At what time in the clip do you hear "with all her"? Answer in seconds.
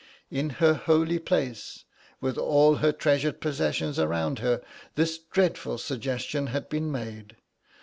2.19-2.91